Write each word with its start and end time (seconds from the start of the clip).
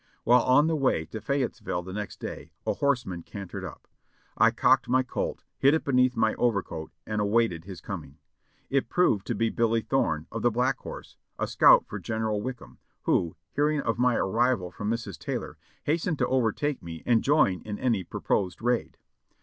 While 0.23 0.41
on 0.41 0.65
the 0.65 0.75
way 0.75 1.05
to 1.05 1.21
Fayettesville 1.21 1.85
the 1.85 1.93
next 1.93 2.19
day, 2.19 2.53
a 2.65 2.73
horseman 2.73 3.21
cantered 3.21 3.63
up. 3.63 3.87
I 4.35 4.49
cocked 4.49 4.89
my 4.89 5.03
Colt, 5.03 5.43
hid 5.59 5.75
it 5.75 5.83
beneath 5.83 6.17
my 6.17 6.33
overcoat 6.39 6.91
and 7.05 7.21
awaited 7.21 7.65
his 7.65 7.81
coming. 7.81 8.17
It 8.71 8.89
proved 8.89 9.27
to 9.27 9.35
be 9.35 9.51
Billy 9.51 9.81
Thorne, 9.81 10.25
of 10.31 10.41
the 10.41 10.49
Black 10.49 10.79
Horse, 10.79 11.17
a 11.37 11.45
scout 11.45 11.85
for 11.85 11.99
General 11.99 12.41
Wickham, 12.41 12.79
who, 13.03 13.35
hearing 13.51 13.81
of 13.81 13.99
my 13.99 14.15
arrival 14.15 14.71
from 14.71 14.89
Mrs. 14.89 15.19
Taylor, 15.19 15.59
hastened 15.83 16.17
to 16.17 16.27
overtake 16.27 16.81
me 16.81 17.03
and 17.05 17.23
join 17.23 17.61
in 17.61 17.77
any 17.77 18.03
proposed 18.03 18.59
raid. 18.59 18.97